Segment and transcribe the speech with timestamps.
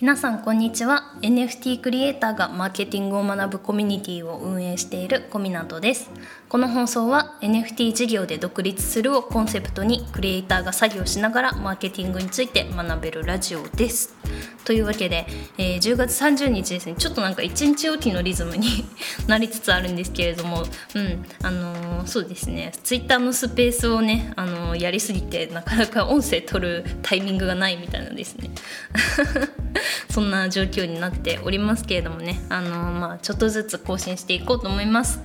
[0.00, 1.14] 皆さんこんにちは。
[1.22, 6.10] NFT クリエイターがマーケティングを学ぶコミュニティを運営しているコミナトです。
[6.48, 14.16] この放送は NFT 事業で独立するをコンセプトにクリエイターが作業しながらマーケティングについて学べるラジオです。
[14.64, 15.26] というわけで、
[15.58, 18.84] えー、10月30日ですねちょっとなんか1日おきのリズムに
[19.28, 20.64] なりつつあるんですけれども
[20.94, 28.50] うんあのー、そうですね Twitter のスペースをね、あのー、やりすぎてなかなか音声取るタイミングがないみたいなですね
[30.10, 35.20] そんな状況になっておりますけれどもね、あのまあ、ちょっとずつ更新していこうと思います。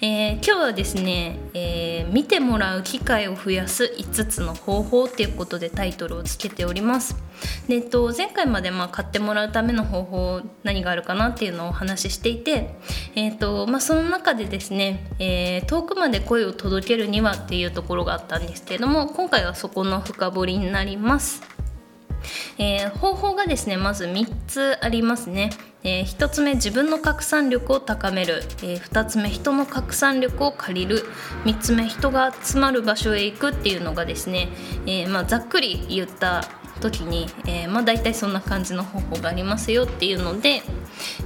[0.00, 7.16] えー、今日はですね、えー、見てもらう機会を増やす5つの方法っていうことでタイトルをつけております。
[7.68, 12.76] でえっと、前回までまあ買ってもらうための方法何があるかなっていうのをお話ししていて、
[13.14, 21.56] えっとまあ、その中でですね、えー、遠くまで声を届けるにはっていうところがあったんですけれども今回はそこの深掘りになります。
[22.58, 25.50] えー、方法がですねまず3つありますね、
[25.84, 31.04] えー、1つ目自分の拡散力を高める、えー、2つ目人の拡散力を借りる。
[31.44, 34.48] 3つ目人が集まる場所へ行くっていうのがですね、
[34.86, 36.44] えまあ、ざっくり言った
[36.80, 40.62] 時に、えー、まあ、大体そんな感じの方法がありますよっていうので、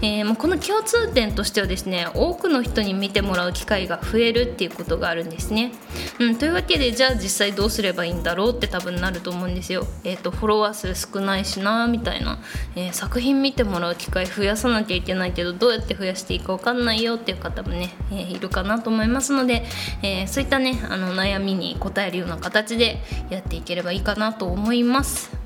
[0.03, 5.73] えー、まあ、この共通点としてはですね多くの人に見てもらう機会が増えるっていうことがあるんですね。
[6.19, 9.87] うん、というわけでじゃあ実際どうすればいいんだろうって多分なると思うんですよ。
[10.05, 12.39] えーと、フォロワー数少ないしなみたいな、
[12.77, 19.65] えー、作品見てもらう機会増やさなきゃいけないけどどうやって増やしていいか分かんないよっていう方もね、えいるかなと思いますので、
[20.03, 25.40] えそういったねあの悩みに応えるような形でやっていければいいかなと思います。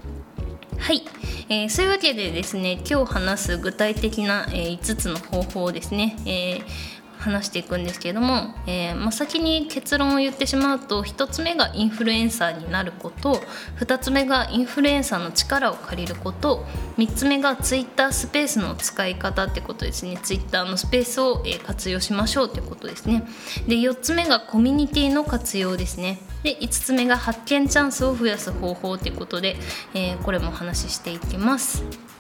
[0.84, 1.02] はい、
[1.48, 6.62] えー、そういうわけでですね今日話す具体的な、えー、5つの方法ですね、えー、
[7.24, 13.40] 話していくんですけれども、えーまあ、先に結論を言ってしまうと1つ目がインフルエンサーになること
[13.80, 16.64] 2つ目がインフルエンサーの力を借りること
[16.98, 20.18] 3つ目がツイッタースペースの使い方ってことですね。
[20.22, 23.24] ツイッターのスペースを、え活用しましょうってことですね。
[23.66, 26.20] で4つ目がコミュニティの活用ですね。
[26.42, 29.56] で5つ目が発見チャンスを増やす方法ということで、
[29.94, 32.13] えー、これもお話ししていきます。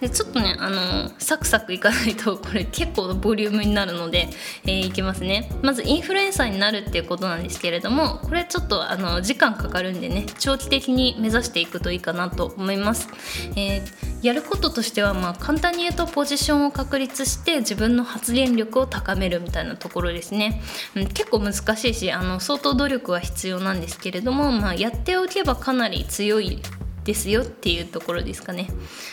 [0.00, 4.28] でちょっとねあのサクサクいかないと これ結構ボリュームになるので、
[4.64, 5.50] えー、いきますね。
[5.62, 13.08] まずインフルエンサーになるっていうことなんですけれどもこれちょっとあの時間かかるんでね長期的に目指していくといいかなと思います、
[13.56, 20.62] えー、やることとしてはまあ簡単に言うとポジションを確立して自分の発言力を高めるみたいなところですね、
[20.94, 26.62] うん、結構難しいしあの相当努力は必要なんですけれども、まあ、やっておけばかなり強い
[27.08, 28.68] ですよっていうところですかね。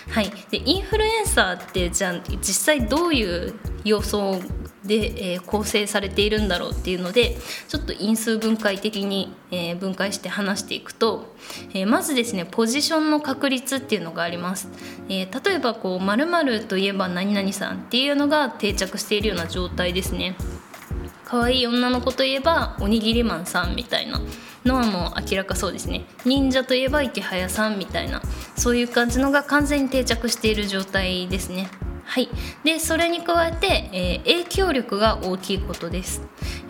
[0.10, 3.54] はい、でインフルエンサーってじゃあ実際どういう
[3.86, 4.42] 要素
[4.84, 7.38] で、えー、構成されているんだろうっていうので
[7.70, 11.34] ちょっと因数分解的に、えー、分解して話していくと、
[11.74, 14.68] えー、まずですねポジションの確率っていうのがあります、
[15.08, 20.36] え例えばこう〇〇といえば何々さんっていうのが定着しているような状態ですね。
[21.24, 24.20] 可愛い女の子といえばおにぎりマンさんみたいな。
[24.66, 26.06] のはもう明らかそうですね。
[26.26, 28.22] 忍者といえば池早さんみたいな
[28.58, 31.70] そういう感じのが完全に定着している状態ですね。
[32.04, 32.30] はい、
[32.64, 36.22] でそれに加えて、えー、影響力が大きいことです。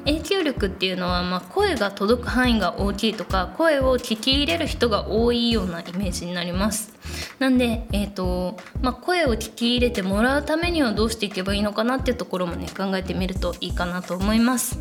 [0.05, 6.95] 影響力っていうのは、まあ、声が届く範囲が大きいとか声を聞き入れる人が多いようなイメージになります。
[7.39, 14.79] なんで、えーとまあ、声を聞き入れてもらうためにはどうしていけばいいのかなっていうところもね考えてみるといいかなと思います。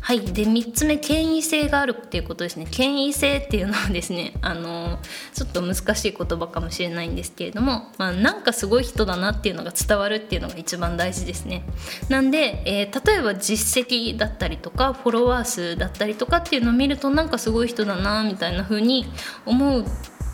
[0.00, 0.20] はい。
[0.20, 2.66] で3つ目権威性があるっていうことですね。
[2.70, 4.98] 権威性っていうのはですねあの
[5.32, 11.64] ちょっと難しい言葉かもしれないんですけれども、まあ、なんかすごい人だなっていうのが伝わるっていうのが一番大事ですね。
[12.08, 19.04] なんで、えー、例えば実績だったりとかフォロワー数だったりとかっていうのを見るとなんかすごい人だなみたいな風に
[19.44, 19.84] 思う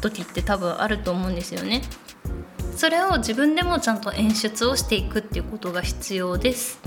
[0.01, 1.83] 時って多分あると思うんですよね。
[2.77, 6.81] それを自分でもちゃんと演出をしていくっていうことが必要です。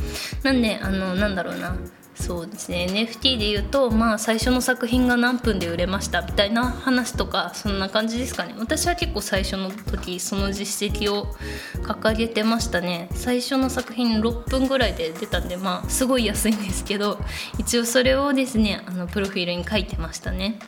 [0.43, 1.75] なんであのなんだろうな
[2.15, 2.87] そうですね。
[2.89, 8.55] NFT で言うとまあ最初の作品が何分で売れましたみたいな話とかそんな感じですかね。
[8.57, 11.33] 私は結構最初の時その実績を
[11.81, 13.09] 掲げてましたね。
[13.11, 17.19] 最初の作品6分ぐらいで出たんでまあすごい安いんですけど
[17.57, 20.59] 一応それをですねあのプロフィールに書いてましたね。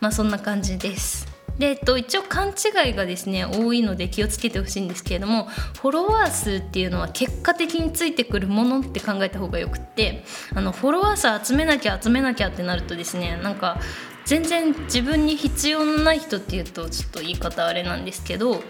[0.00, 1.35] まあそんな感じです。
[1.58, 5.44] で、えっと、一応勘違いがですね多いので気をつけてほしいんですけれども
[5.80, 10.24] フォロワー数っていうのは結果的についてくるものって考えた方がよくって
[10.54, 13.80] あのフォロワー数集めなきゃ集めなきゃってなるとですねなんか
[14.24, 18.62] 全然自分に必要のない人っていうとちょっと言い方あれなんですけど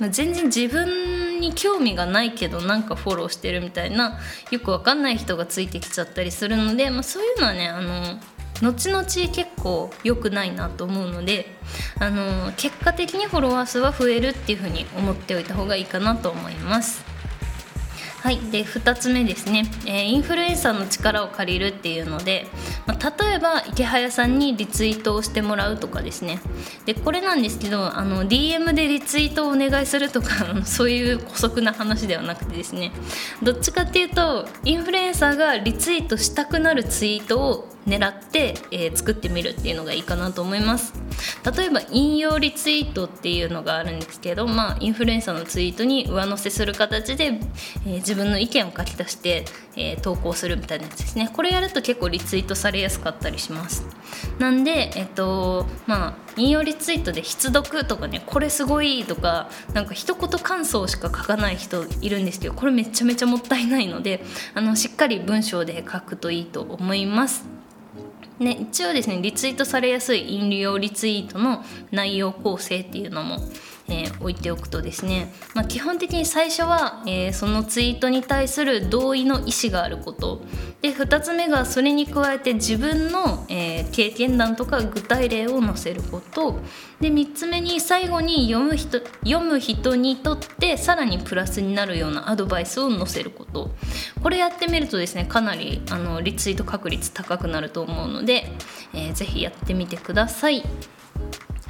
[0.00, 4.18] 全然自分に興味がないけどなんかフォローしてるみたいな
[4.50, 8.18] よくわかんない人がついてきちゃったりするので、まあ、そういうのはねあの
[8.64, 11.46] 後々結構良くないなと思うので
[12.00, 17.14] あの結果的にフォロワー数は増えるっていうふうに思っておいた方がいいかなと思います。
[18.24, 22.46] はいで2つ目ですね、えー、インフルエンサーの力を借りるっていうので、
[22.86, 26.40] まあ、例えば池早さんにリツイートをしてもらうとかですね。
[26.86, 30.28] でこれなんですけどあの DM でリツイートをお願いするとか
[30.64, 32.92] そういう姑息な話ではなくてですね。
[33.42, 40.92] どっちかっていうとインフルエンサーがリツイートしたくなるツイートを狙って、えー、作ってみるっていうのがいいかなと思います。
[41.56, 47.38] 例えば引用リツイートっていうのがあるんですけど、まあ、インフルエンサーのツイートに上乗せする形で、
[47.86, 49.44] えー、自分の意見を書き出して、
[49.76, 51.30] えー、投稿するみたいなやつですね。
[51.32, 53.86] これやると結構リツイートされやすかったりします。
[54.38, 64.22] なんでえっとまあ引用リツイートで必読とかねこれすごいとかなんか一言感想しか書かない人いるんですけどこれめちゃめちゃもったいないので
[64.54, 67.44] あのしっかり文章で書くといいと思います。
[68.38, 73.38] ね、一応ですねリツイートされやすい飲料リツイートの内容構成っていうのも
[73.88, 80.42] えー、置いておくとですね、まあ、基本的に最初は、えー、そのツイートに対する同意の意思があること。
[80.82, 86.58] で2つ目がそれに加えて自分の、えー、経験談とか具体例を載せること。
[87.00, 93.70] で3つ目に最後に読む人読む人にとってさらにプラスになるようなアドバイスを載せること。
[94.22, 98.50] これやってみるとですねかなりあのリツイート確率高くなると思うので、
[98.92, 100.62] えー、ぜひやってみてください。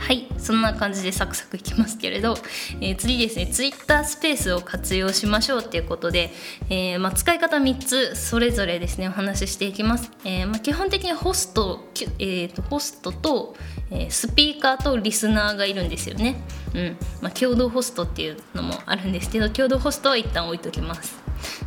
[0.05, 2.37] はいそんな感じでサクサクいきますけれど、
[2.83, 6.31] えー、次ですね Twitter スペースを活用しましょうっていうことで、
[6.69, 13.57] えー、まあ、使い方3つそれぞれですねお話ししていきます、えー、まあ、基本的にホスト、えーと、ホストと、
[13.91, 16.37] えスピーカーとリスナーがいるんですよね、
[16.75, 16.97] うん。
[17.23, 21.19] まあ、共同ホストっていうのもあるんですけど共同ホストは一旦置いときます。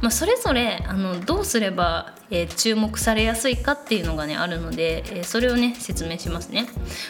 [0.01, 6.67] まあ、それぞれあのどうすれば、えー、注目されやすいかっていうのがねあるので、えー、それをね説明しますね。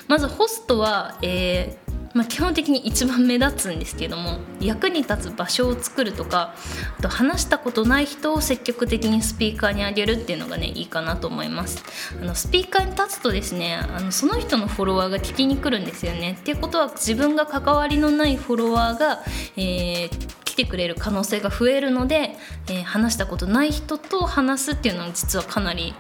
[0.08, 6.56] まずホストは、えーまあ、基本的に一番目立つんですけども役に立つ場所を作るとか
[6.98, 11.84] あと話したことない人を積極的にスピーカーにあげるっていうのがねいいかなと思います。
[12.20, 16.38] あのスピーカーに立つとですねあのその人のフォロワーが聞きに来るんですよね。
[16.40, 19.22] っていうことは自分が関わりのないフォロワーが、
[19.56, 22.36] えーてくれる可能性が増えるので、
[22.68, 25.94] えー、話したことない人と話すっていうのは実はかなり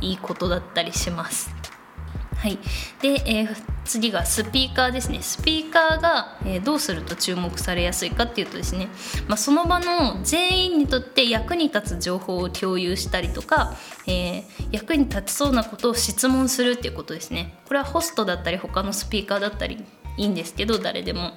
[0.00, 1.50] いいことだったりします。
[2.38, 2.58] はい、
[3.02, 5.20] で、えー、次がスピーカーですね。
[5.22, 8.88] スピーカーが、えー、どうすると注目されやすいかっていうとですね、
[9.26, 13.74] まあ、その場の全員にとって役に立つ情報を共有したりとか、
[14.06, 17.58] えー、役に立ちそうなことを質問するっていうことですね。
[17.66, 19.84] これはホストだったり他のスピーカーだったり
[20.18, 21.32] いいんですけど誰でも、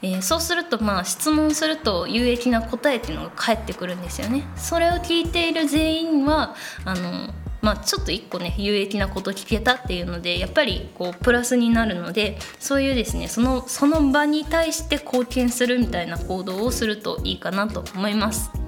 [0.00, 6.54] えー、そうするとまあ質問すると有益な答えっていうのが返ってくるんですよねそれを聞いている全員は
[6.84, 18.61] あのまあ、ちょっと一個ね有益なこと聞けたっていうのでやっぱりこうプラスになるのでそういうですねそのその場に対して貢献するみたいな行動をするといいかなと思います。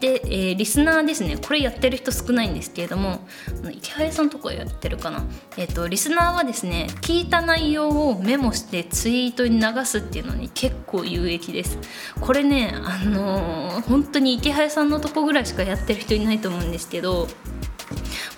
[0.00, 1.38] で、えー、リスナーですね。
[1.38, 3.26] これやってる人少ないんですけれども
[3.72, 5.24] 池原さんとこやってるかな、
[5.56, 11.78] えーと、リスナーはですね聞いた内容をメモしてツイートに流すっていうのに結構有益です。
[12.20, 17.28] これねあのー、本当に池原さんのとこぐらいしかやってる人いないと思うんですけど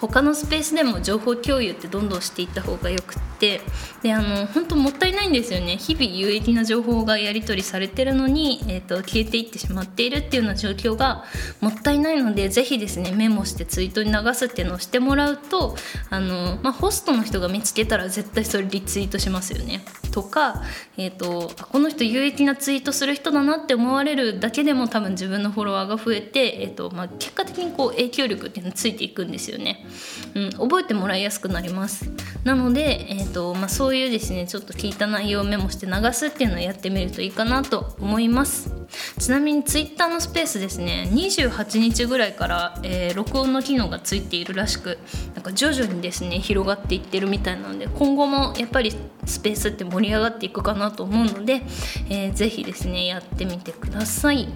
[0.00, 3.60] 他のスペースでも情報共有ってどんどんしていった方がよくって
[4.02, 11.24] であの本当もったいないんですよね日々有益な情報がやり取りされてるのに、えーと、消えていってしまっているっていうような状況が
[11.60, 15.76] もったいないのでぜひですねメモしてツイートに流すっていうのをしてもらうと
[16.10, 19.84] あの、まあ、ホストの人が見つけたら絶対それリツイートしますよね。
[20.10, 20.62] とか、
[20.96, 29.86] えーと、この人有益なツイートする人だなって思われるだけでも多分自分のフォロワーが増えて、えーとまあ、結果的にこう影響力っていうのついていくんですよね。
[30.34, 32.10] うん、覚えてもらいやすくなります。
[32.44, 38.74] なので、えーとまあ、そういうですねちょっと聞いた内容をメモして流すっていうのをやってみるといいかなと思います。
[39.18, 44.98] ちなみに Twitter のスペースですね28日ぐらいから、えー、録音の機能がついているらしく
[45.34, 48.92] なんか徐々にですね広がっていってるみたいなので今後もやっぱり
[49.26, 51.62] スペースって盛り上がっていくかなと思うので、
[52.08, 54.48] えー、ぜひですねやってみてください。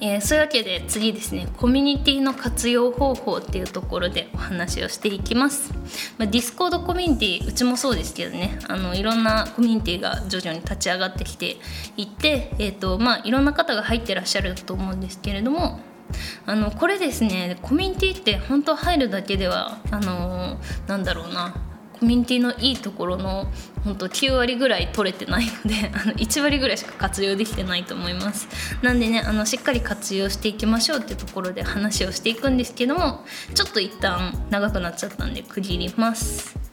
[0.00, 5.72] えー、そういうわけで次ですねコミュニティの活用方法っていうところでお話をしていきます、
[6.18, 11.56] まあ、 Discord コミュニティうちもそうですけどねあのいろんなコミュニティが徐々に立ち上がってきて
[11.96, 15.80] いて、えーとまあ、いろんな方が入ってらっしゃると思うんですけれども
[16.46, 21.54] あのこれですねコミュニティって本当入るだけではあのなんだろうな
[22.00, 23.46] コミュニティのいいところの
[23.84, 28.48] 本当9割ぐらい取れてないので あの1割ぐらいしか活用できてないと思います。
[28.82, 33.24] なんでねあのしっかり活用していきましょうっていうところで話をしていくんですけども
[33.54, 36.67] ちょっと一旦長くなっちゃったんで区切ります。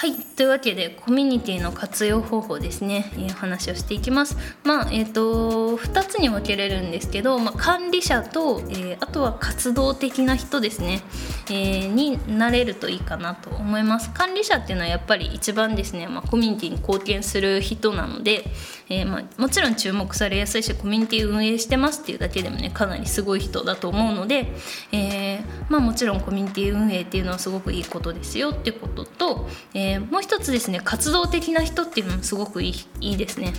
[0.00, 4.34] はいというわけでコミュニティの活用方法ですね、えー、話をしていきます。
[4.64, 11.02] まあえっ、ー、と2つに分けれるんですけど、まあ、管理者と、えー、あとは活動的な人ですね、
[11.50, 14.10] えーになれるといいかなと思います。
[14.12, 18.46] 管理者っていうのはやっぱり一番ですね、まあ、コミュニティに貢献する人なので、
[18.90, 24.52] えまあ、もちろん注目されやすいしコミュニティ運営してますっていうだけでもねかなりすごい人だと思うので、
[24.90, 33.52] えまあ、もちろんコミュニティ運営っていうのはすごくいいことですよってことと、えー、もう一つですね活動的な人っていうのもすごくいいいいですね。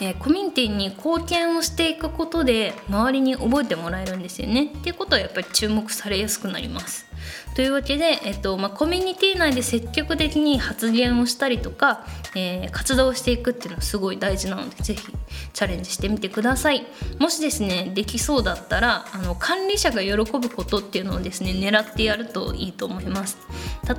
[0.00, 7.11] えー、コミュニティに貢献をしていくことで周りに覚えてもらえるんですよねっていうことはやっぱり注目されやすくなります。
[7.54, 15.12] というわけで、えっとまあ、コミュニティ内で積極的に発言をしたりとか、えー、活動していくっていうのはすごい大事なので是非
[15.52, 16.86] チャレンジしてみてください
[17.18, 23.38] もしですねできそうだったらあの管理者が喜ぶことっていうのをですね狙ってやるといいと思います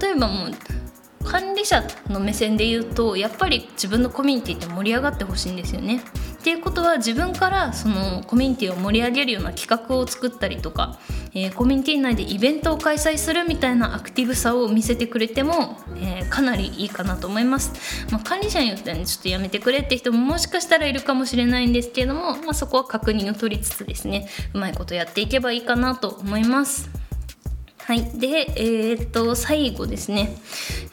[0.02, 0.52] 例えばもう
[1.24, 6.02] 管理者の目線で言うとやっぱり自分のコミュニティって盛り上がってほしいんですよね。
[6.44, 11.00] っていうことは自分からそのコミュニティを盛り上げるような企画を作ったりとか、
[11.34, 17.72] えー、コミュニティ内でイベントを開催するみたいなアクティブさを見せてくれても、えー、かなりいいかなと思います、
[18.12, 26.90] まあ、管理者によってはねちょっとやめてくれって人ももしかしたらいるかもしれないんですけれども、まあ、そこは確認を取りつつですねうまいことやっていけばいいかなと思います。
[27.86, 30.38] はい、で、えー、っと最後ですね、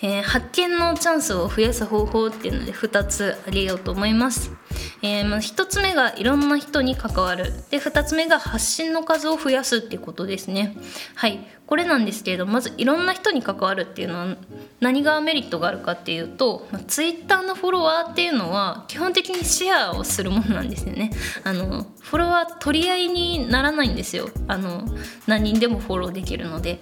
[0.02, 4.59] えー、発見のチャンスを増やす方法っていうので2つあげようと思います。
[5.02, 7.52] えー、まあ、1つ目がいろんな人に関わる。
[7.70, 10.76] で2つ目が発信の数を増やすっていうことですね。
[11.14, 11.40] はい。
[11.70, 14.36] これなんですけれどまずいろんな人に関わるっていうのは
[14.80, 21.12] 何がメリットがあるかっていうと、まあ、ツイッターのフォロワーっていうのは基本的にシェアをするものなんですよね。
[21.44, 24.30] あのフォロワー取り合いにならないんですよ。
[24.48, 24.84] あの
[25.28, 26.80] 何人でもフォローできるので。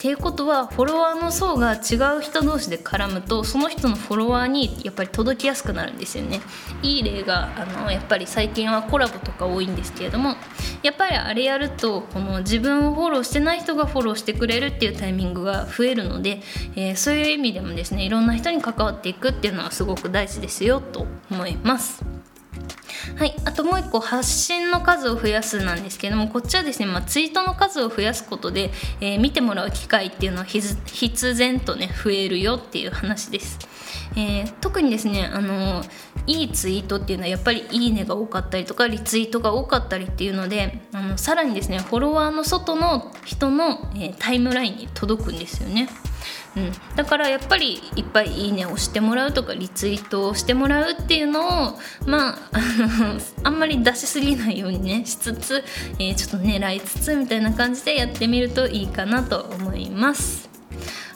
[0.00, 6.40] っていうことはフォロワーの層が違う人同士で絡むとその人のフォロワーにやっぱり届きやすくなるんですよね。
[6.82, 10.34] いい例があのやっぱり最近はコラボとか多いんですけれども
[10.82, 16.40] やっぱりあれやるとこの自分をフォローしてない人がフォローしてくれるっていうタイミングが増えるので、
[16.74, 22.04] えー、そういう意味でもですねいろんな人に関わっていくっていうのはすごく大事ですよと思います。
[23.16, 33.58] はい、あともう一個発信の数を増やすなんですけどもこっちはですね、まあ、ツイートの数を増やすことで、えー、見てもらう機会っていうのは必然とね増えるよっていう話です。
[34.16, 35.82] えー、特にですねあの
[36.26, 45.88] いいツイートっていうのはやっぱり「いいね」が多かったりとかリツイートが多かったりっていうのであのさらにですねフォロワーの外の人の、えー、タイムラインに届くんですよね。
[46.56, 52.38] うん、だからやっぱりいっぱい「いいね」をしてもらうとかリツイートをしてもらうっていうのをまあ
[53.44, 55.64] あんまり出しすぎないようにねしつつ、
[55.98, 60.50] えー、ちょっと狙いつつみたいな感じでやってみるといいかなと思います。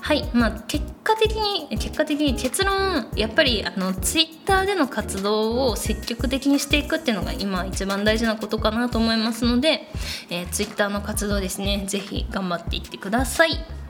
[0.05, 9.89] はいまあ、結果的に結果的に結論やっぱりあのツイッターでの活動を積極的にしていくっていうのが今一番大事なことかなと思いますので、
[10.29, 13.84] えー、ツイッターの活動ですね是非頑張っていってください。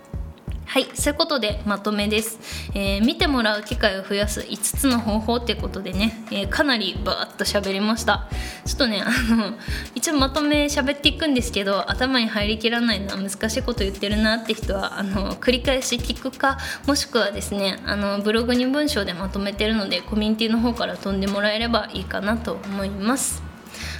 [0.66, 2.38] はいそういうことでまとめです、
[2.74, 8.28] えー、見てもらう機会を増やす5つの方法ってことでね、えー、かなりバーッと喋りました。
[8.64, 9.54] ちょっとねあの
[9.94, 23.42] 一応まとめ喋っていくんですけど頭に入りきらないのは難しいこと言ってるなって人はあの繰り返し聞くかもしくはですねあのブログに文章でまとめてるのでコミュニティの方から飛んでもらえればいいかなと思います。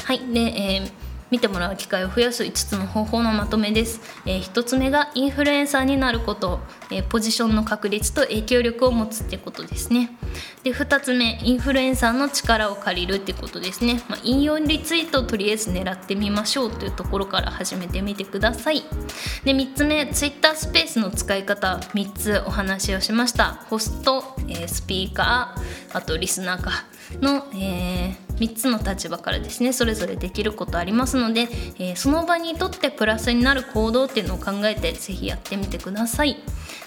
[0.05, 1.04] はいで、えー
[1.35, 6.61] 見てもらう機会を増やす5つの方法のまとめです、えー、1つ目がインフルエンサーになること、
[6.93, 10.17] えー、ポジションの確率と影響力を持つってことですね。
[10.63, 18.83] で2つ目インフルエンサーの力を借りるってことですね、まあ、引用リツイートをとりあえず狙ってみましょうというところから始めてみてください。
[19.45, 21.81] で3つ目 Twitter スペースの使い方。
[21.95, 23.65] 3つお話をしました。
[23.69, 26.85] ホスト、えー、スピーカーあとリスナーか。
[27.21, 31.49] の、えー、3つの立場からですねそれぞれできることありますので、
[31.79, 36.37] えー、その場にとってプラスになる行動っていうのを考えて是非やってみてください。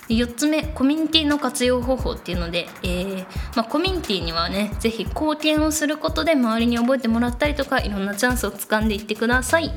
[0.07, 3.25] で4つ目コミュニティの活用方法っていうので、えー、
[3.55, 9.71] まあ、コミュニティにはね是非貢献をすることで周りに覚えてもらったりとかいろんなチャンスをつかんでいってください。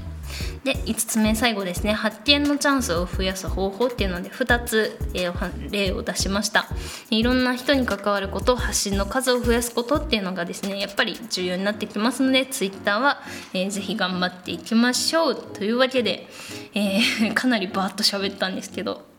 [0.65, 1.93] で5つ目最後ですね。
[1.93, 6.69] 発見のチャンスを増やす方法っていうので2つ、えー、例を出しました。
[7.11, 13.21] いろんな人に関わること発信の数を増やすことっていうのがですねやっぱり重要になってきますので Twitter は、
[13.53, 16.29] えー、ぜひ頑張っていきましょうというわけで、
[16.75, 19.10] えー、かなりバーッと喋ったんですけど。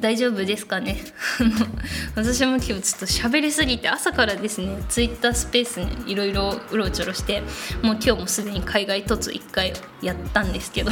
[0.00, 0.98] 大丈夫ですかね？
[2.14, 7.40] 私も今日ちょっと喋りすぎて朝からですねツイッタースペースにいろいろうろちょろして
[7.82, 9.72] もう今日もすでに海外突1回
[10.02, 10.90] やったんですけど。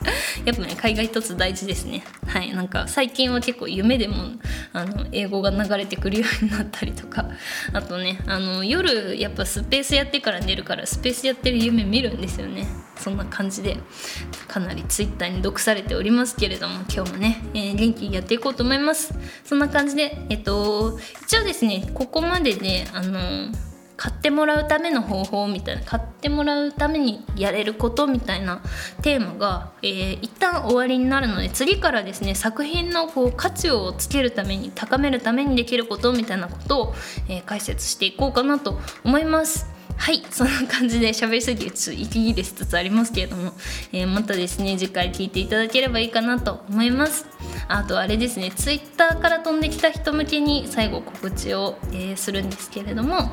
[0.44, 2.02] やっぱね海外突大事ですね。
[2.26, 2.52] はい。
[2.54, 4.32] なんか最近は結構夢でも
[4.72, 7.26] あの英語が流れてくるようになったりとか。
[7.72, 12.66] あとねあの夜やっぱスペースやってから寝るからスペースやってる夢見るんですよね。
[12.96, 13.78] そんな感じで
[14.46, 19.14] かなりツイッターに毒されておりますけれども今日もね、えー、元気にやっていこうと思います。
[19.44, 23.50] そんな感じでえっと一応ですねここまでであの
[24.00, 28.62] 買ってもらうための方法みたいな買ってもらうためにやれることみたいな
[29.02, 36.94] テーマが、えー、一旦終わりになるので次からですね作品のこう価値をつけるために高めるためにできることみたいなことを、
[37.28, 39.66] えー、解説していこうかなと思います。
[39.98, 43.52] はいそんな感じで喋りすぎてちょっと息切れしつつありますけれども、
[43.92, 47.26] えー、またですね次回聞いていただければいいかなと思います
[47.68, 53.30] あとあれですね Twitter から飛んできた人向けに最後告知を、えー、するんですけれども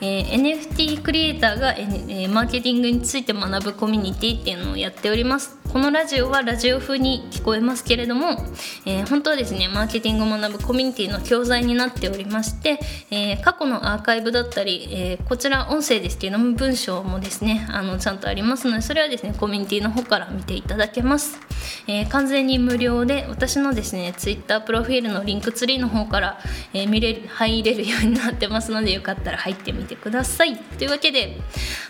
[0.00, 5.63] えー、NFT クリエイターが、えー、マーケティングについて学ぶコミュニティっていうのをやっております。
[5.74, 8.44] このラジオはラジオ風に聞こえますけれども、
[8.86, 12.78] えー、本当はですねマーケティングを学ぶコミュニティの教材になっておりまして、
[13.10, 21.40] えー、過去のアーカイブだったり、えー、こちら音声ですけども文章もですねあのちゃんとありますのでそれはですねコミュニティの方から見ていただけます、
[21.88, 26.38] え、完全に無料で私のですね Twitter プロフィールのリンクツリーの方から、
[26.72, 30.56] え見れる入れるようになってますのでよかったら入ってみてください。
[30.56, 31.36] というわけで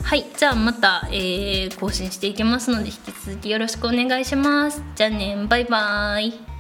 [0.03, 4.83] はいじゃあまた、え更新していきますので引き続きよろしくしくお願いします。
[4.95, 5.37] じゃあね。
[5.49, 6.54] バイバーイ。